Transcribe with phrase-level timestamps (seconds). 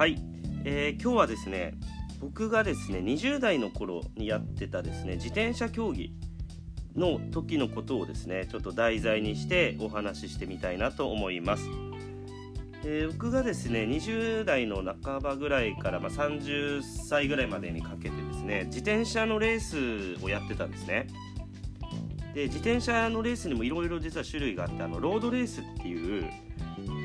[0.00, 0.16] はい、
[0.64, 1.74] えー今日はですね
[2.22, 6.14] 僕がですね20代の頃にやってたですね自転車競技
[6.96, 11.64] の時のことをですねちょっと題材にしてお話ししてみたいなと思います。
[12.82, 21.08] えー僕がですね20代の半ばぐらいから、まあ、30歳ぐらいまでにかけてですね自転車のレースをやってたんですね。
[22.32, 26.30] で自転車のレースにもいろいろ実は種類があってあのロードレースっていう、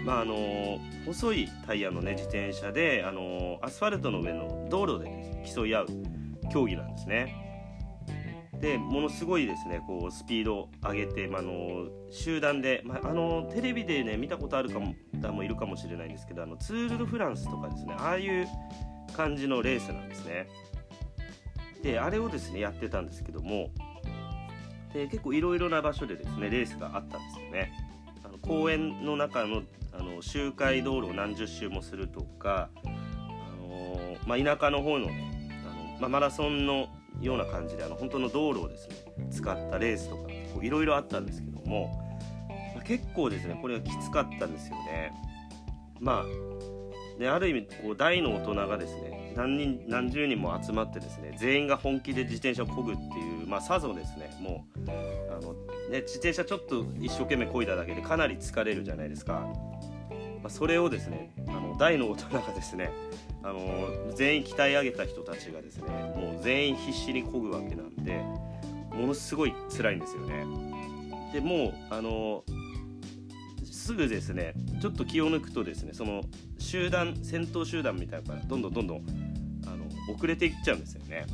[0.06, 5.88] まあ、あの細いタイヤの、ね、自転車であのアスファルトの上の道路で競い合う
[6.52, 7.42] 競技なんですね。
[8.62, 14.80] でものすごいですねこうスピードを上げて、まあ、の集団で、まあ、あのテレビでね見たことある方
[15.32, 18.48] もいるかもしれないんですけどあのツール・ド・フランスとかですねああいう
[19.16, 20.48] 感じのレースなんですね。
[21.84, 23.70] であれをですねやってたんですけども
[24.94, 27.74] で結構いろいろな場所でですねレースがあったんですよね。
[28.24, 29.62] あの公園の中の
[29.98, 32.90] あの周回道路を何十周もするとか、あ
[33.62, 36.88] のまあ、田舎の方のねあの、まあ、マラソンの
[37.22, 38.96] ような感じであの本当の道路をですね
[39.32, 41.90] 使ったレースとかいろいろあったんですけども、
[42.76, 45.12] まあ結構ですねこれがきつかったんですよね。
[46.00, 46.26] まあ
[47.20, 54.90] ね、ある意味こう大の大人がですね何人何十人も集まってですね全員が本気で自転車を漕ぐっていう、まあ、さぞですねもう
[55.32, 55.54] あの、
[55.90, 59.34] ね、自転車ちょっと一生懸命漕いだだけでかなり疲れるじゃないですか、
[60.42, 62.92] まあ、それをですねあの大の大人がですね
[63.44, 68.24] あの全員鍛え上げた人たちがですねもう全員必死に漕ぐわけなんで
[68.92, 70.46] ものすごい辛いんですよね。
[71.34, 72.44] でもうあの
[73.66, 74.54] すぐですね
[74.86, 76.22] ちょっと気を抜くとですねその
[76.60, 79.06] 集団戦闘集団みたいなのからどんどんどんどん
[79.66, 81.26] あの遅れていっちゃうんですよね。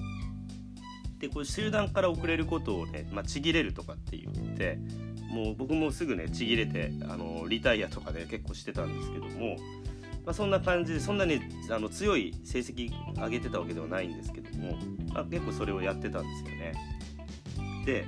[1.20, 4.80] でこれ集団から遅れることをね、まあ、ちぎれるとかって言って
[5.30, 9.58] もう僕もすぐねちぎれてあのリタイアとかで結構してたんですけども、
[10.26, 12.90] まあ、そんな感じでそんなにあの強い成績
[13.22, 14.78] 上げてたわけではないんですけども、
[15.14, 16.74] まあ、結構それをやってたんですよね。
[17.86, 18.06] で、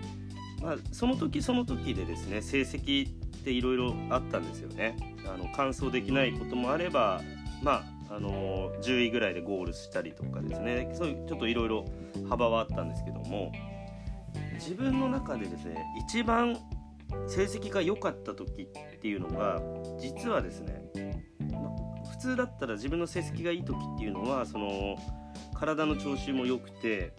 [0.62, 4.96] まあ、その時その時でですね成績っていろいろあったんですよね。
[5.28, 7.22] あの完走できないこともあれば
[7.62, 11.86] まああの10位ぐらいでゴールしたりとかですねそういうちょっといろいろ
[12.30, 13.52] 幅はあったんですけども
[14.54, 16.58] 自分の中でですね一番
[17.28, 19.62] 成績が良かった時っていうのが
[20.00, 21.24] 実はですね、
[22.12, 24.96] 普通だったら自分の成績がいい時っていうのはその
[25.54, 27.14] 体の調子も良くて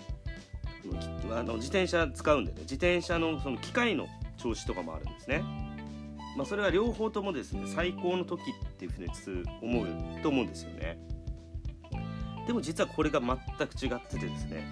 [1.31, 5.64] あの自転車使うんでね自転車のその機械の調子とかもあるんですね。
[6.37, 9.09] まあ、それは両方ともですね最高の時っていうふうに
[9.63, 10.99] 思うと思うんですよね。
[12.47, 13.37] でも実はこれが全
[13.69, 14.69] く違っててですね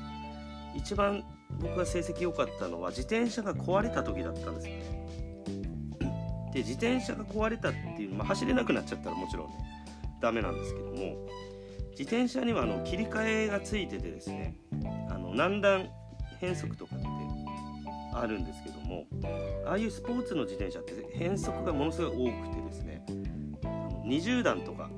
[0.74, 1.24] 一番
[1.60, 5.02] 僕が成績良かったのは自転車が壊れた時だったんですよね。
[6.52, 9.54] で自転車が壊れたっていうの、まあ、走れなくなっちゃったらもちろんね
[10.20, 11.26] ダメなんですけども
[11.92, 14.56] 自転車にはあの切り替えがついててですね
[15.08, 15.88] あの何段
[16.40, 17.06] 変速とかって
[18.12, 19.06] あるんですけども
[19.66, 23.04] ああいうスポーツの自転車って変速がものすごい多くてですね
[24.04, 24.90] 20段とか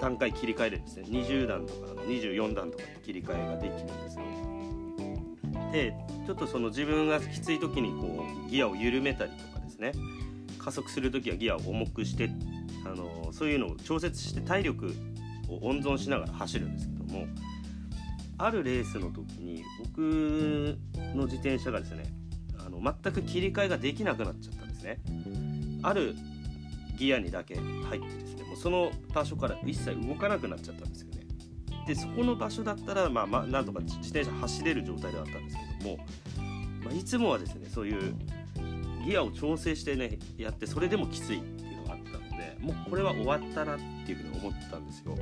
[0.00, 4.22] 段階切り替えでですね20段とか24段とかって切り替えができるんですよ。
[5.72, 5.94] で
[6.26, 9.92] ちょっとその自分がきつい時にこうギアを緩めたりとかですね
[10.58, 12.30] 加速する時はギアを重くして
[12.84, 14.94] あのそういうのを調節して体力
[15.48, 17.26] を温存しながら走るんですけども
[18.38, 20.78] あるレースの時に僕
[21.14, 22.04] の自転車がですね
[22.64, 24.98] あの全く切り替えができなくなっちゃったんですね。
[25.82, 26.14] ある
[26.96, 31.22] ギアにだけ入ってですねもうその場所から一切動かなくなっちゃったんですよね。
[31.86, 35.98] でそこの場所だったら、まあ、まあなんとか自転車走れる状態ではあったんですけども、
[36.84, 38.14] まあ、いつもはですねそういう
[39.04, 45.16] ギアを調整してねやってそれでもきついっていうのがあったのでもうこれは終わったなっていうふうに思ったんですよ。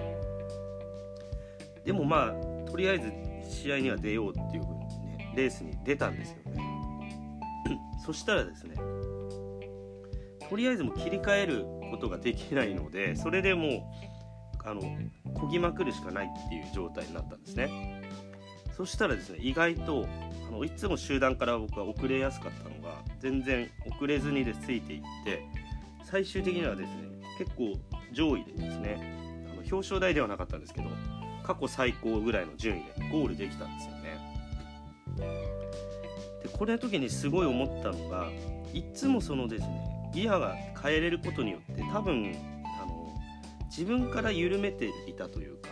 [1.84, 3.12] でもまあとりあえず
[3.48, 4.80] 試合には出ようっていうふうに
[5.16, 6.62] ねレースに出たんですよね。
[8.04, 8.76] そしたらですね
[10.48, 14.82] とりあえずも切り替えることができないのでそれでもうあの
[15.34, 18.03] 漕ぎまくるしかないっていう状態になったんですね
[18.77, 20.06] そしたらですね意外と
[20.48, 25.42] あのいつも集団から僕は遅れやすかったのが全然遅れずにでついていって
[26.04, 27.03] 最終的にはですね
[27.38, 27.74] 結構
[28.12, 30.88] 上位でですねあの表彰台ではなかったんですけど
[31.42, 34.01] 過去最高ぐらいの順位でゴールできたんですよね
[36.42, 38.28] でこれの時にすごい思ったのが
[38.72, 42.34] いつもそのですねギアが変えれることによって多分
[42.83, 43.13] あの
[43.66, 45.69] 自分から緩めていたというか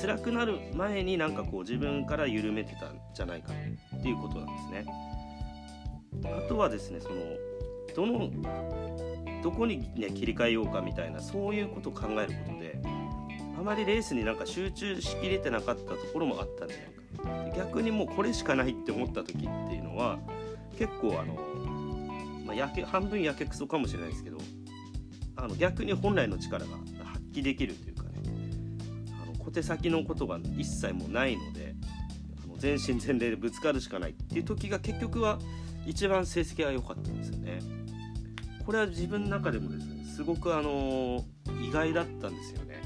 [0.00, 3.52] 辛くなる前になんかこう自分から緩めてたんじゃないか
[3.96, 5.14] っていうことなんですね。
[6.24, 7.16] あとはですねその
[7.94, 8.30] どの
[9.42, 12.80] どこに、ね、切り替えようかみたいなそういうことを考えることで
[13.64, 20.18] まりレースになんか集中しきれてなかったところもあったんじゃないか逆にもうこれしかないって思った時っていうのは
[20.78, 21.34] 結構あの、
[22.44, 24.38] まあ、やけ半分やけくそかもしれないですけど
[25.36, 28.10] あの逆に本来の力が発揮できるというかね
[29.22, 31.74] あの小手先のことが一切もないので
[32.44, 35.38] あの全身全霊でぶつかるしかないっていう時が結局は
[35.86, 37.60] 一番成績が良かったんですよね。
[38.64, 41.22] これは自分の中でもですねすごくあの
[41.62, 42.83] 意外だったんですよね。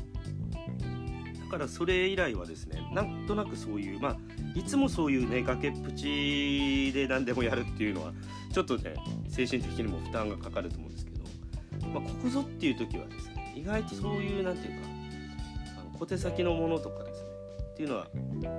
[1.50, 4.16] だからそれ以来はですねなんとなくそういうまあ
[4.54, 8.12] いつもそういうね崖っぷちで何でもやるっていうのは
[8.52, 8.94] ちょっとね
[9.30, 14.88] 精神的にも負担がかかると思うんですけど、まあ、ここぞっていう時はですね意外とそういう何て言うか
[15.80, 17.28] あの小手先のものとかですね
[17.72, 18.08] っていうのは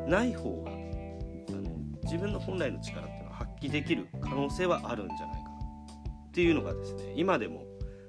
[0.08, 1.70] ない方があの
[2.06, 5.56] 自分の本来の力っていうのは発揮できる可能性はあるんじゃないかな
[6.28, 7.66] っていうのがですね今でも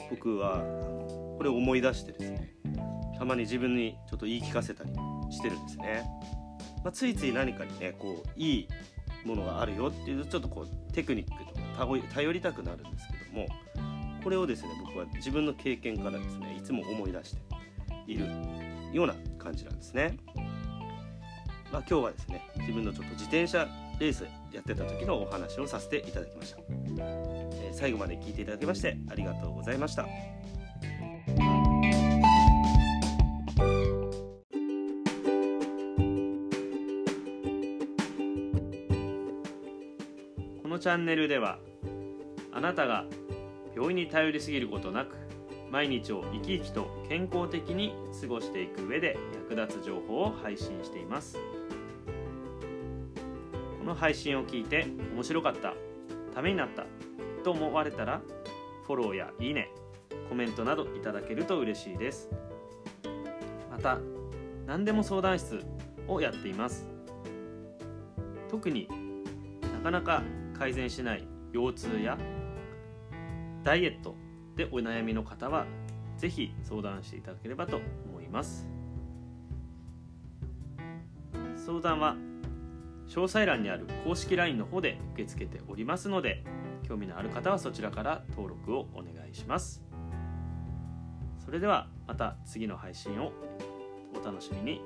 [0.09, 2.40] 僕はあのこれを思い出してですね
[3.21, 4.91] たまに自分にちょっと言い聞かせたり
[5.31, 6.05] してるんですね。
[6.83, 8.69] まあ、ついつい何かにねこういい
[9.27, 13.47] ものがあるよっていうちょっとこうテクニックとか頼りたくなるんですけども
[14.25, 17.43] これをですね僕は自分の経験からですねいつも思い出して
[18.07, 18.25] いる
[18.91, 20.17] ような感じなんですね。
[21.71, 23.69] まあ、今日はですね自分のちょっと自転車
[23.99, 26.59] レースやってた時のお話をさせていただきました、
[26.99, 30.07] えー、最後まで聞いていただきましてありがとうございました。
[40.81, 41.59] のチャンネルでは
[42.53, 43.05] あなたが
[43.75, 45.15] 病院に頼りすぎることなく
[45.71, 49.19] 毎日を生き生きと健康的に過ごしていく上で
[49.51, 51.37] 役立つ情報を配信しています。
[53.79, 55.75] この配信を聞いて面白かった
[56.35, 56.87] ためになった
[57.45, 58.23] と思われたら
[58.87, 59.71] フォローやいいね
[60.31, 62.31] コメントなどいただけると嬉しいです。
[63.71, 63.99] また
[64.67, 65.63] 何でも相談室
[66.09, 66.89] をやっています。
[68.49, 68.89] 特に
[69.75, 70.23] なかなか
[70.61, 71.25] 改善しない
[71.55, 72.19] 腰痛や
[73.65, 74.15] ダイエット
[74.57, 75.65] でお悩みの方は
[76.19, 78.69] 是非相談していただければと思います。
[81.57, 82.15] 相談は
[83.09, 86.45] 詳細欄にある公式 LINE の方で受け付けておりますので
[86.87, 89.83] 興味のある方はそちらから登録をお願いします。
[91.43, 93.33] それではまた次の配信を
[94.15, 94.83] お楽しみに。